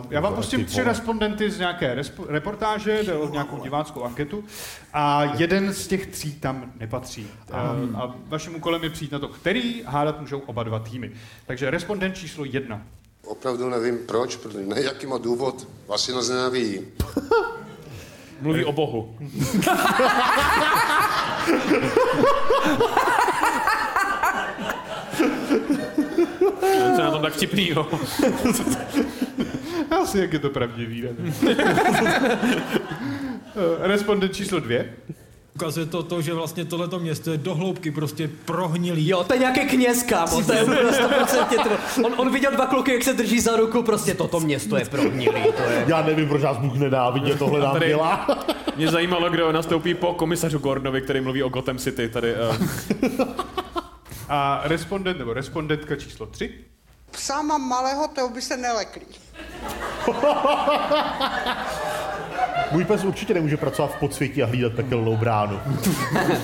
[0.01, 4.45] Uh, já vám pustím tři respondenty z nějaké reportáže, jde o nějakou diváckou anketu
[4.93, 7.27] a jeden z těch tří tam nepatří.
[7.51, 7.57] Uh,
[8.01, 11.13] a vaším úkolem je přijít na to, který hádat můžou oba dva týmy.
[11.47, 12.83] Takže respondent číslo jedna.
[13.25, 16.81] Opravdu nevím proč, protože ne, jaký má důvod, asi nás nenávidí.
[18.41, 19.17] Mluví o Bohu.
[26.99, 27.87] Co je na tom tak vtipnýho?
[30.03, 31.03] Asi jak je to pravdivý.
[31.03, 31.09] ne?
[33.81, 34.93] Respondent číslo dvě.
[35.55, 39.09] Ukazuje to to, že vlastně tohleto město je dohloubky prostě prohnilý.
[39.09, 42.03] Jo, to je nějaký kněz, kámo, to je úplně 100% to.
[42.07, 45.43] On, on viděl dva kluky, jak se drží za ruku, prostě toto město je prohnilý,
[45.57, 45.85] to je.
[45.87, 48.39] Já nevím, proč nás Bůh nenávidí, tohle nám Tady- dělá.
[48.77, 52.09] Mě zajímalo, kdo nastoupí po komisařu Gordonovi, který mluví o Gotham City.
[52.09, 52.57] Tady, uh,
[54.29, 56.51] A respondent nebo respondentka číslo tři.
[57.11, 59.07] Psa mám malého, toho by se neleklí.
[62.73, 65.61] Můj pes určitě nemůže pracovat v podsvětí a hlídat pekelnou bránu.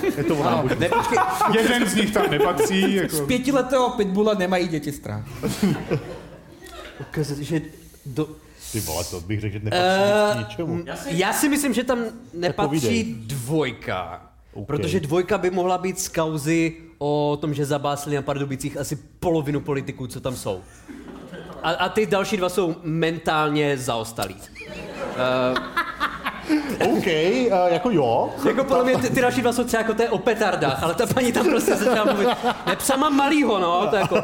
[0.17, 0.63] Je to ona.
[0.79, 1.19] Ne, počkej,
[1.63, 2.95] Jeden z nich tam nepatří.
[2.95, 3.17] Jako...
[3.17, 5.25] Z pětiletého pitbulla nemají děti strach.
[7.01, 7.61] ukazuje, že
[8.07, 8.29] do,
[8.73, 10.85] Ty vole, to bych řekl, že nepatří k ničemu.
[11.07, 11.99] Já si myslím, že tam
[12.35, 14.31] nepatří dvojka.
[14.53, 14.67] OK.
[14.67, 19.61] Protože dvojka by mohla být z kauzy o tom, že zabásili na Pardubicích asi polovinu
[19.61, 20.61] politiků, co tam jsou.
[21.63, 24.37] A, a ty další dva jsou mentálně zaostalí.
[26.81, 28.31] OK, uh, jako jo.
[28.47, 31.07] Jako podle mě ty, ty další dva jsou třeba jako té o petardách, ale ta
[31.07, 32.29] paní tam prostě začala mluvit.
[32.67, 34.23] Ne, psa mám malýho, no, to je jako...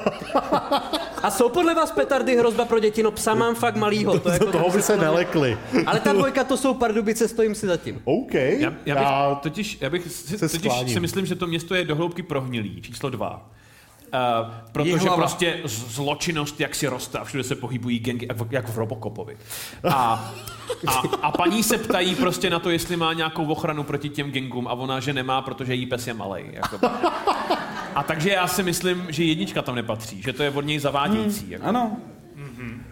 [1.23, 3.03] A jsou podle vás petardy hrozba pro děti?
[3.03, 4.19] No psa mám fakt malýho.
[4.19, 5.59] To je jako, Toho by se nelekli.
[5.87, 8.01] Ale ta dvojka to jsou Pardubice, stojím si zatím.
[8.05, 8.35] OK.
[8.35, 11.85] já, já, bych, totiž, já bych si, se totiž si myslím, že to město je
[11.85, 13.51] dohloubky prohnilý, číslo dva.
[14.15, 15.17] Uh, protože Jihlava.
[15.17, 19.37] prostě zločinnost jak si roste a všude se pohybují gengy, jak v- jak v Robocopovi.
[19.91, 20.33] A,
[20.87, 20.93] a,
[21.23, 24.73] a paní se ptají prostě na to, jestli má nějakou ochranu proti těm gengům a
[24.73, 26.45] ona, že nemá, protože jí pes je malej.
[26.53, 26.79] Jako.
[27.95, 31.51] A takže já si myslím, že jednička tam nepatří, že to je od něj zavádějící.
[31.51, 31.65] Jako.
[31.67, 31.97] Ano.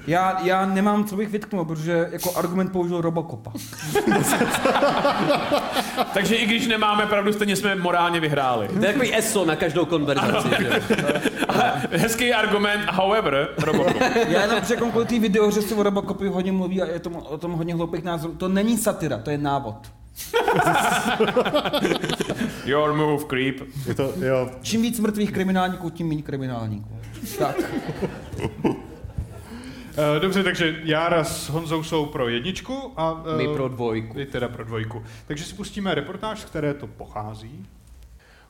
[0.08, 3.52] Já, já nemám, co bych vytknul, protože jako argument použil Robocopa.
[6.14, 8.68] Takže i když nemáme pravdu, stejně jsme morálně vyhráli.
[8.68, 10.48] To je takový ESO na každou konverzaci.
[10.58, 10.82] že?
[11.90, 13.96] Hezký argument, however, Robocop.
[14.28, 17.16] Já jenom řeknu kvůli té video, že se o Robocopi hodně mluví a je tom,
[17.16, 18.34] o tom hodně hloupých názorů.
[18.34, 19.76] To není satira, to je návod.
[22.64, 23.56] Your move, creep.
[23.86, 24.50] Je to, jo.
[24.62, 26.98] Čím víc mrtvých kriminálníků, tím méně kriminálníků.
[27.38, 27.56] Tak.
[29.98, 33.24] Eh, Dobře, takže Jára s Honzou jsou pro jedničku a...
[33.34, 34.14] eh, My pro dvojku.
[34.14, 35.02] Vy teda pro dvojku.
[35.26, 37.66] Takže si pustíme reportáž, z které to pochází.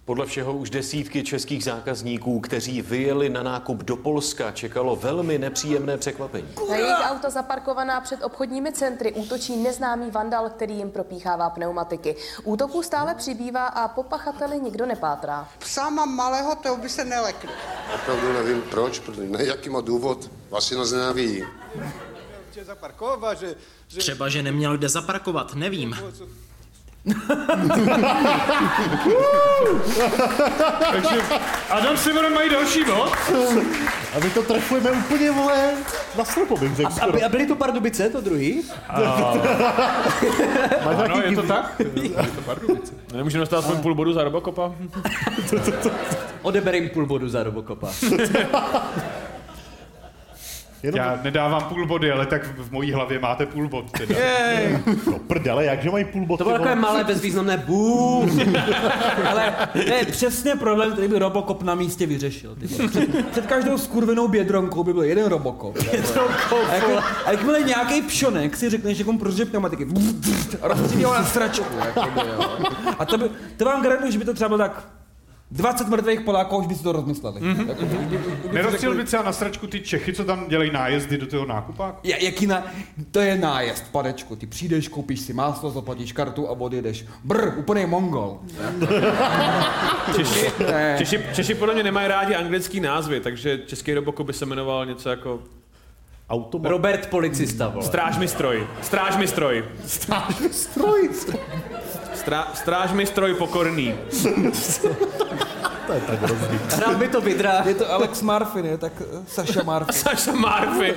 [0.08, 5.98] Podle všeho už desítky českých zákazníků, kteří vyjeli na nákup do Polska, čekalo velmi nepříjemné
[5.98, 6.48] překvapení.
[6.68, 12.16] Na jejich auto zaparkovaná před obchodními centry útočí neznámý vandal, který jim propíchává pneumatiky.
[12.44, 15.48] Útoků stále přibývá a po pachateli nikdo nepátrá.
[15.58, 17.50] Psa mám malého, to by se nelekli.
[17.94, 21.44] Opravdu nevím proč, protože ne, jaký má důvod, vlastně nás nenávidí.
[23.98, 25.96] Třeba, že neměl kde zaparkovat, nevím.
[30.92, 31.16] Takže
[31.70, 33.12] Adam s Simonem mají další bod.
[34.16, 35.72] A my to trefujeme úplně, vole,
[36.18, 36.92] na slepo bych řekl.
[37.00, 38.62] A, a byly to Pardubice, to druhý?
[40.84, 41.72] Máš Ano, je to tak?
[41.78, 42.92] Je to Pardubice.
[43.14, 44.72] Nemůžeme dostat aspoň půl bodu za Robocopa?
[46.42, 47.88] Odeber jim půl bodu za Robocopa.
[50.82, 53.90] Já nedávám půl body, ale tak v mojí hlavě máte půl bod.
[53.90, 54.14] Teda.
[55.10, 56.38] No prdele, jakže mají půl boty?
[56.38, 58.26] To bylo takové malé bezvýznamné bů.
[59.28, 62.56] Ale to je přesně problém, který by Robocop na místě vyřešil.
[62.90, 65.76] Před, před každou skurvenou bědronkou by byl jeden Robocop.
[66.70, 66.84] A, jak,
[67.26, 69.86] a jakmile nějaký pšonek si řekne, že komu prožije pneumatiky
[70.62, 71.76] a rozstřílí ho na stračku.
[71.86, 72.58] Jakoby, jo.
[72.98, 74.88] A to, by, to vám garantuju, že by to třeba bylo tak
[75.50, 77.40] 20 mrtvých Poláků už by si to rozmysleli.
[77.40, 77.68] Mm-hmm.
[77.68, 81.46] Jako, už by- už třeba na sračku ty Čechy, co tam dělají nájezdy do toho
[81.46, 81.98] nákupáku?
[82.02, 82.66] Ja, jaký na,
[83.10, 84.36] to je nájezd, padečku.
[84.36, 87.04] Ty přijdeš, koupíš si máslo, zaplatíš kartu a odjedeš.
[87.24, 88.38] Brr, úplný mongol.
[90.16, 90.50] Češi.
[90.98, 95.10] Češi, Češi podle mě nemají rádi anglický názvy, takže český Robocop by se jmenoval něco
[95.10, 95.40] jako
[96.30, 96.70] Automat.
[96.70, 97.84] Robert policista, vole.
[97.84, 98.66] Stráž mi stroj.
[98.82, 99.64] Stráž mi stroj.
[99.86, 101.10] Stráž mi stroj.
[102.28, 103.96] Strá, stráž mi stroj pokorný.
[105.86, 106.58] To je tak hrozný.
[106.76, 107.64] Hrál by to Vidra.
[107.64, 109.94] Je to Alex Marfin, je tak eh, Saša Marfin.
[110.04, 110.92] Saša Marfy.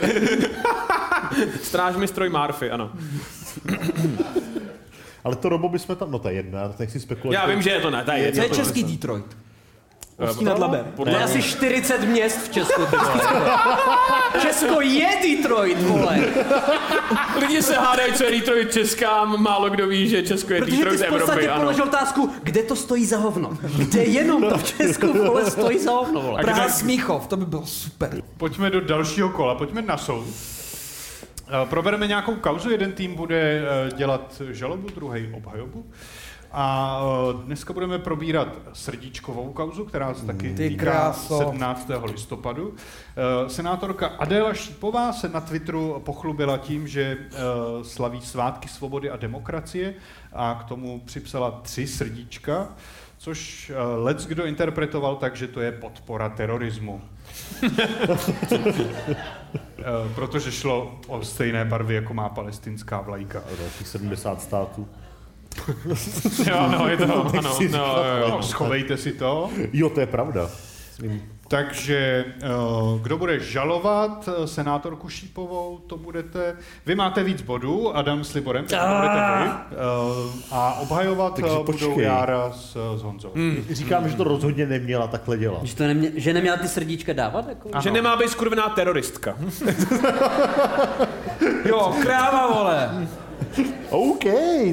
[1.72, 2.92] Stráž mi stroj Marfy, ano.
[5.24, 7.42] Ale to robo bychom tam, no to je já nechci spekulovat.
[7.42, 8.44] Já vím, že je to ne, to je Co jedno.
[8.44, 9.38] je český Detroit?
[10.30, 10.86] Ústí nad Labem.
[10.96, 13.22] To je asi 40 měst v Česku, ty vole.
[14.42, 16.20] Česko je Detroit, vole.
[17.40, 20.98] Lidi se hádají, co je Detroit Česká, málo kdo ví, že Česko je Protože ty
[20.98, 21.62] jsi v podstatě Evropy, ano.
[21.62, 23.58] položil otázku, kde to stojí za hovno.
[23.78, 26.42] Kde jenom to v Česku, vole, stojí za hovno, vole.
[26.42, 28.22] Praha Smíchov, to by bylo super.
[28.38, 30.26] Pojďme do dalšího kola, pojďme na soud.
[31.48, 35.86] Eh, Probereme nějakou kauzu, jeden tým bude eh, dělat žalobu, druhý obhajobu.
[36.54, 41.38] A eh, dneska budeme probírat srdíčkovou kauzu, která se taky Ty týká kráso.
[41.38, 41.90] 17.
[42.04, 42.76] listopadu.
[42.76, 47.38] Eh, Senátorka Adéla Šípová se na Twitteru pochlubila tím, že eh,
[47.84, 49.94] slaví svátky svobody a demokracie
[50.34, 52.70] a k tomu připsala tři srdíčka,
[53.18, 57.02] což lec kdo interpretoval tak, že to je podpora terorismu.
[60.16, 63.40] Protože šlo o stejné barvy, jako má palestinská vlajka.
[63.40, 64.88] A dalších 70 států.
[66.48, 68.30] Jo, no, je to, ano, si no, říkal, jo, jo.
[68.30, 69.50] No, schovejte si to.
[69.74, 70.50] Jo, to je pravda.
[71.48, 72.48] Takže eh,
[73.02, 76.56] kdo bude žalovat eh, senátorku Šípovou, to budete...
[76.86, 79.50] Vy máte víc bodů, Adam s Liborem, to budete vy.
[79.50, 79.76] Eh,
[80.52, 82.04] A obhajovat Takže eh, budou počkej.
[82.04, 83.32] Jára s, s Honzou.
[83.36, 83.66] Hmm.
[83.70, 85.64] Říkám, že to rozhodně neměla takhle dělat.
[85.64, 87.50] Že, to nemě, že neměla ty srdíčka dávat?
[87.50, 87.70] Jako?
[87.82, 89.36] Že nemá být skurvená teroristka.
[91.66, 93.08] Jo, kráva, vole.
[93.90, 94.24] OK,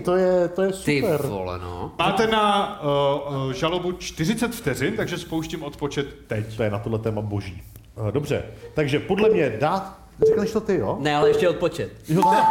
[0.05, 1.27] to je, to je Ty super.
[1.27, 1.93] vole, no.
[1.99, 6.57] Máte na uh, žalobu 40 vteřin, takže spouštím odpočet teď.
[6.57, 7.63] To je na tohle téma boží.
[8.09, 8.43] Eh, Dobře,
[8.75, 9.99] takže podle mě dát...
[10.29, 10.97] Řekneš to ty, jo?
[11.01, 11.91] Ne, ale ještě odpočet.
[12.09, 12.51] Jo, tak.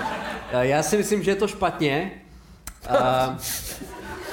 [0.00, 0.02] Uh,
[0.54, 2.10] uh, já si myslím, že je to špatně.
[2.90, 3.36] Uh,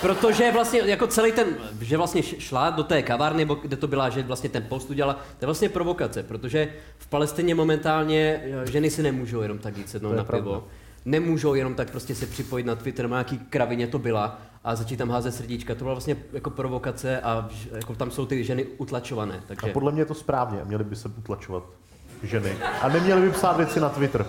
[0.01, 1.47] protože vlastně jako celý ten,
[1.81, 4.89] že vlastně š- šla do té kavárny, nebo kde to byla, že vlastně ten post
[4.89, 9.77] udělala, to je vlastně provokace, protože v Palestině momentálně eh, ženy si nemůžou jenom tak
[9.77, 10.63] jít sednout To je na pivo.
[11.05, 14.97] Nemůžou jenom tak prostě se připojit na Twitter, na nějaký kravině to byla a začít
[14.97, 15.75] tam házet srdíčka.
[15.75, 19.43] To byla vlastně jako provokace a jako tam jsou ty ženy utlačované.
[19.47, 19.69] Takže...
[19.69, 20.59] A podle mě je to správně.
[20.65, 21.63] Měli by se utlačovat
[22.23, 22.57] ženy.
[22.81, 24.25] A neměli by psát věci na Twitter.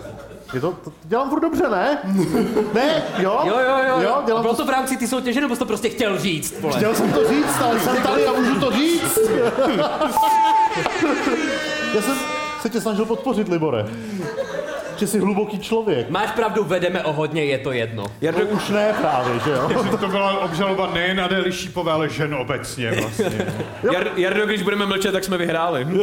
[0.54, 1.98] Je to, to dělám furt dobře, ne?
[2.74, 3.02] ne?
[3.18, 3.40] Jo?
[3.44, 3.78] Jo, jo, jo.
[3.86, 4.22] jo jo.
[4.26, 6.60] dělám Bylo to v rámci ty soutěže, nebo jsi to prostě chtěl říct?
[6.60, 6.76] Vole?
[6.76, 9.18] Chtěl jsem to říct, ale jsem tady a můžu to říct.
[11.94, 12.16] Já jsem
[12.60, 13.86] se tě snažil podpořit, Libore.
[14.96, 16.10] Že jsi hluboký člověk.
[16.10, 18.04] Máš pravdu, vedeme o hodně, je to jedno.
[18.22, 19.70] No už ne právě, že jo?
[19.74, 23.46] Takže to byla obžaloba nejen Adély Šípové, ale žen obecně vlastně.
[23.92, 25.86] Jar, Jardo, když budeme mlčet, tak jsme vyhráli.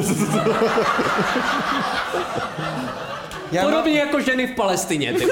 [3.61, 5.27] Podobně jako ženy v Palestině, ty.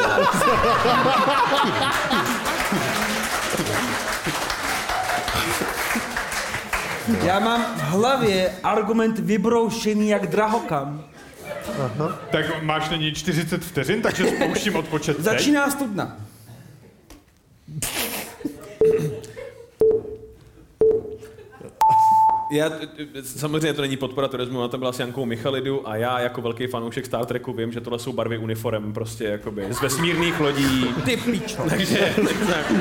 [7.24, 11.04] Já mám v hlavě argument vybroušený jak drahokam.
[11.80, 12.20] Aha.
[12.32, 15.26] Tak máš nyní 40 vteřin, takže spouštím odpočet teď.
[15.26, 16.18] Začíná studna.
[22.52, 22.72] Já,
[23.24, 27.06] samozřejmě to není podpora turismu, to byla s Jankou Michalidu a já jako velký fanoušek
[27.06, 30.86] Star Treku vím, že tohle jsou barvy uniform prostě jakoby z vesmírných lodí.
[31.06, 31.64] Ty pičo.
[31.70, 32.14] Takže,
[32.48, 32.74] tak.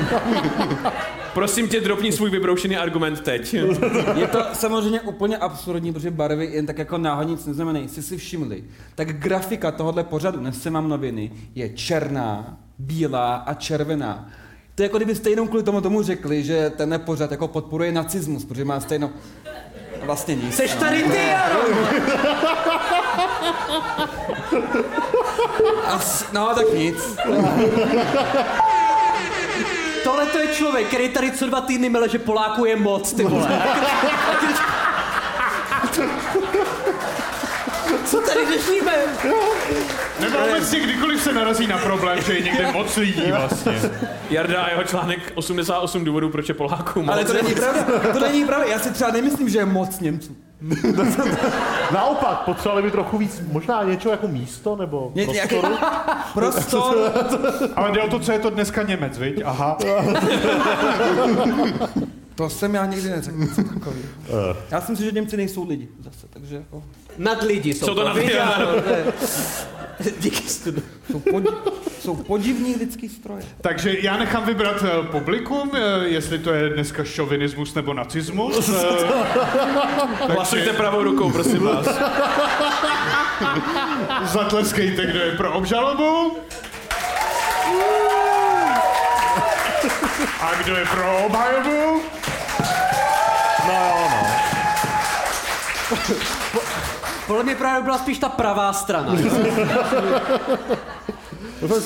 [1.33, 3.53] Prosím tě, dropni svůj vybroušený argument teď.
[4.15, 7.85] Je to samozřejmě úplně absurdní, protože barvy jen tak jako náhodně nic neznamenají.
[7.85, 8.63] Jestli si všimli,
[8.95, 14.29] tak grafika tohohle pořadu, dnes se mám noviny, je černá, bílá a červená.
[14.79, 18.45] To je jako kdybyste jenom kvůli tomu tomu řekli, že ten pořad jako podporuje nacismus,
[18.45, 19.09] protože má stejno...
[20.03, 20.55] Vlastně nic.
[20.55, 21.59] Seš tady ty, Jaro!
[25.85, 26.97] As, no, tak nic.
[30.03, 33.23] Tohle to je člověk, který tady co dva týdny mele, že Poláků je moc, ty
[33.23, 33.61] vole.
[38.09, 38.91] Co tady řešíme?
[40.19, 43.81] Nebo obecně kdykoliv se narazí na problém, že je někde moc lidí vlastně.
[44.29, 47.11] Jarda a jeho článek 88 důvodů, proč je Poláků moc.
[47.13, 47.83] Ale to není pravda.
[48.13, 48.65] To není pravda.
[48.67, 50.35] Já si třeba nemyslím, že je moc Němců.
[51.93, 55.77] Naopak, potřebovali by trochu víc, možná něco jako místo, nebo Ně- nějaký- prostoru.
[56.33, 56.97] Prostor.
[57.75, 59.41] Ale jde o to, co je to dneska Němec, viď?
[59.45, 59.77] Aha.
[62.39, 63.37] To jsem já nikdy neřekl.
[63.37, 64.07] něco takového.
[64.71, 66.83] Já si myslím, že Němci nejsou lidi zase, takže jako...
[67.17, 68.13] Nad lidi jsou, Jsou to ano.
[68.83, 69.13] to je-
[70.19, 70.81] Díky studu.
[71.11, 71.43] Jsou, pod,
[72.01, 73.41] jsou podivní lidský stroje.
[73.61, 78.69] Takže já nechám vybrat eh, publikum, eh, jestli to je dneska šovinismus nebo nacismus.
[78.69, 81.87] Eh, Hlasujte pravou rukou, prosím vás.
[84.23, 86.37] Zatleskejte, kdo je pro obžalobu.
[90.41, 92.01] A kdo je pro obhajobu?
[93.69, 94.27] No jo, no.
[97.27, 99.15] Podle mě právě byla spíš ta pravá strana.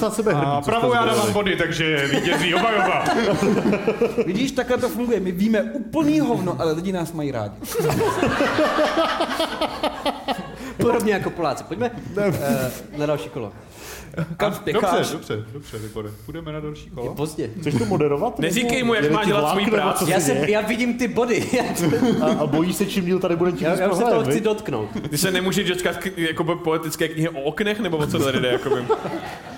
[0.01, 3.03] Na sebe A pravou já dávám body, takže vítězí obhajoba.
[4.25, 5.19] Vidíš, takhle to funguje.
[5.19, 7.55] My víme úplný hovno, ale lidi nás mají rádi.
[10.77, 11.63] Podobně jako Poláci.
[11.63, 13.51] Pojďme uh, na další kolo.
[14.37, 14.53] Kam?
[14.73, 16.09] Dobře, dobře, dobře, Libore.
[16.25, 17.15] Půjdeme na další Je kolo.
[17.15, 17.49] pozdě.
[17.59, 18.39] Chceš to moderovat?
[18.39, 20.11] Neříkej mu, jak má dělat nebo práci.
[20.11, 21.49] Já, jsem, já vidím ty body.
[22.21, 24.89] A, a bojí se, čím díl tady bude tím já, já se toho chci dotknout.
[25.09, 28.85] Ty se nemůžeš dočkat jako poetické knihy o oknech, nebo o co tady jde, jakoby.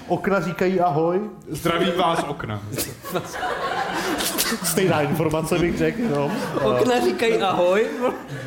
[0.08, 1.19] Okna říkají ahoj.
[1.49, 2.62] Zdravím vás okna.
[4.63, 6.32] Stejná informace bych řekl, no.
[6.62, 7.86] Okna říkají ahoj.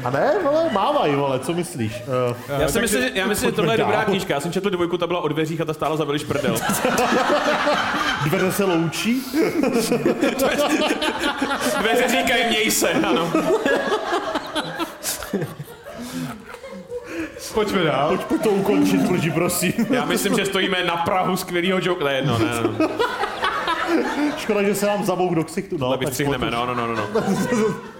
[0.04, 1.92] A ne, vole, mávaj, vole, co myslíš?
[2.50, 4.34] Uh, Já si myslím, že, já myslím, že tohle je dobrá knížka.
[4.34, 6.56] Já jsem četl dvojku, ta byla o dveřích a ta stála za veliš prdel.
[8.24, 9.22] Dveře se loučí.
[11.80, 13.32] Dveře říkají měj se, ano.
[17.54, 18.08] Pojďme dál.
[18.08, 19.72] Pojď, pojď to ukončit, Vlži, prosím.
[19.90, 22.04] Já myslím, že stojíme na Prahu skvělýho joke.
[22.04, 22.88] Ne, no, ne, no.
[24.38, 25.74] Škoda, že se nám zabouk do ksichtu.
[25.74, 26.96] No, Tohle vystřihneme, no, no, no, no.
[27.14, 27.22] no.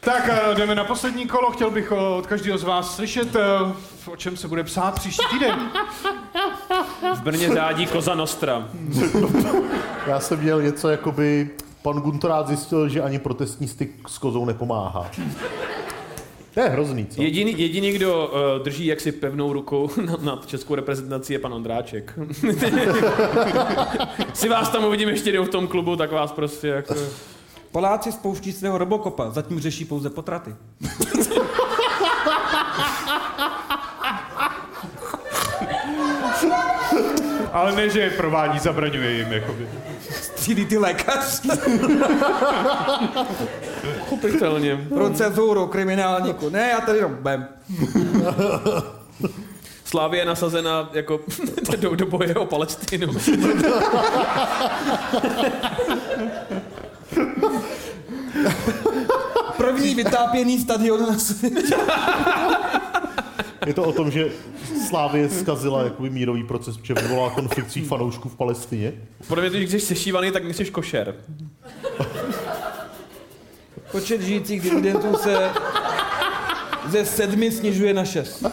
[0.00, 1.50] Tak a jdeme na poslední kolo.
[1.50, 3.40] Chtěl bych od každého z vás slyšet, eh,
[4.10, 5.70] o čem se bude psát příští týden.
[7.14, 8.68] V Brně řádí Koza Nostra.
[10.06, 11.50] Já jsem měl něco, jakoby
[11.82, 15.10] pan Guntorát zjistil, že ani protestní styk s kozou nepomáhá.
[16.58, 17.22] To je hrozný, co?
[17.22, 22.14] Jediný, jediný kdo uh, drží jaksi pevnou rukou nad, nad českou reprezentací je pan Ondráček.
[24.34, 26.94] si vás tam uvidím ještě jednou v tom klubu, tak vás prostě jako...
[27.72, 30.54] Poláci spouští svého Robocopa, zatím řeší pouze potraty.
[37.52, 39.68] Ale ne, že je provádí, zabraňuje jim, jakoby.
[40.48, 41.40] Střílí ty lékař.
[43.98, 44.86] Pochopitelně.
[44.94, 46.48] Proceduru kriminálníku.
[46.48, 47.48] Ne, já tady jenom bem.
[49.84, 51.20] Slávě je nasazena jako
[51.76, 53.12] do, do boje o Palestinu.
[59.56, 61.76] První vytápěný stadion na světě.
[63.66, 64.30] Je to o tom, že
[64.88, 68.92] Slávě zkazila jakoby mírový proces, protože vyvolala konflikt svých fanoušků v Palestině.
[69.28, 71.14] Podle mě, když jsi sešívaný, tak myslíš košer.
[73.92, 75.50] Počet žijících dividendů se
[76.86, 78.44] ze sedmi snižuje na šest.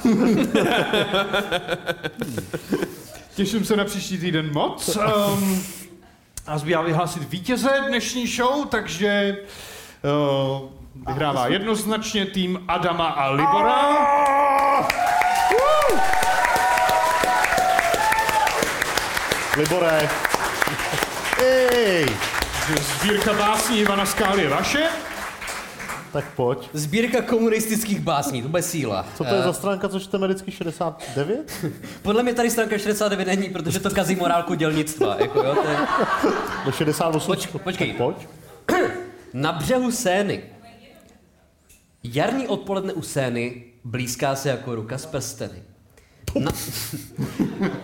[3.35, 4.95] Těším se na příští týden moc.
[4.95, 5.63] Um,
[6.47, 9.37] a zbývá vyhlásit vítěze dnešní show, takže
[10.59, 10.69] uh,
[11.07, 14.44] vyhrává jednoznačně tým Adama a Libora.
[19.57, 20.09] Libore.
[21.43, 22.05] Ej.
[22.99, 24.83] Sbírka básní Ivana Skály je vaše.
[26.13, 26.69] Tak pojď.
[26.73, 29.05] Sbírka komunistických básní, to bude síla.
[29.17, 31.51] Co to je Eh, za stránka, co čteme vždycky 69?
[32.01, 35.15] Podle mě tady stránka 49 není, protože to kazí morálku dělnictva.
[35.19, 35.77] Jako, jo, to je...
[36.65, 37.27] Do 68?
[37.35, 37.87] Poč, počkej.
[37.87, 38.17] Tak pojď.
[39.33, 40.43] Na břehu Sény.
[42.03, 45.63] Jarní odpoledne u Sény blízká se jako ruka z prsteny.
[46.39, 46.51] Na,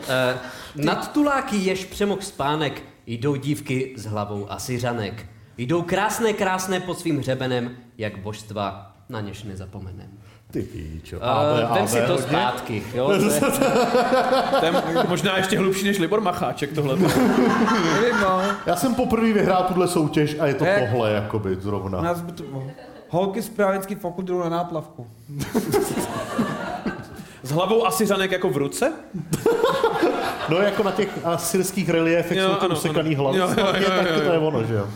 [0.09, 0.37] Eh,
[0.75, 5.25] nad tuláky jež přemok spánek jdou dívky s hlavou asiřanek.
[5.57, 10.09] Jdou krásné, krásné pod svým hřebenem, jak božstva, na něž nezapomenem.
[10.51, 11.17] Ty píčo.
[11.17, 13.07] Uh, vem si to zpátky, jo?
[13.07, 13.41] To je,
[14.59, 14.71] To je
[15.07, 16.95] možná ještě hlubší než Libor Macháček tohle.
[16.95, 18.41] Nevím, no.
[18.65, 20.89] Já jsem poprvé vyhrál tuhle soutěž a je to Jak?
[20.89, 22.01] tohle, jakoby, zrovna.
[22.01, 22.43] Nás by to...
[23.09, 25.07] Holky z právnický fakult jdou na náplavku.
[27.43, 28.93] S hlavou Asiřanek jako v ruce?
[30.49, 33.23] No jako na těch asyrských reliefech Jo, jsou ty ano, usekaný ano.
[33.23, 33.37] hlavy.
[33.39, 34.87] Jo, jo, jo, tak jo, to je ono, že jo.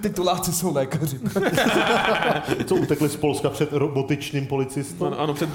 [0.00, 1.18] Tituláci jsou lékaři.
[2.66, 5.06] Co utekli z Polska před robotičným policistou?
[5.06, 5.48] Ano, ano před,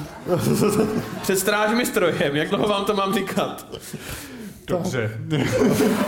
[1.21, 2.35] před strážmi strojem.
[2.35, 3.65] Jak dlouho vám to mám říkat?
[4.67, 5.11] Dobře.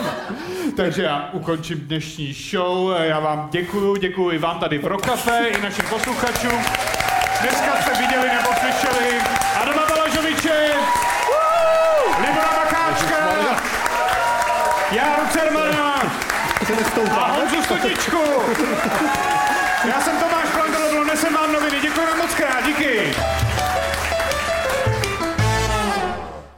[0.77, 2.91] Takže já ukončím dnešní show.
[3.01, 6.59] Já vám děkuju, děkuji vám tady pro kafe i našim posluchačům.
[7.41, 9.19] Dneska jste viděli nebo slyšeli
[9.61, 10.69] Adama Balažoviče,
[12.19, 13.17] Libora Macháčka,
[14.91, 16.01] Járu Cermana
[17.09, 18.17] a Honzu Studičku.
[19.87, 20.20] Já jsem